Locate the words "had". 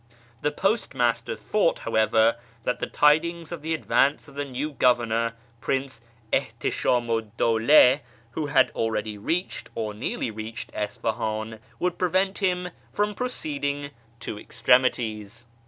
8.47-8.71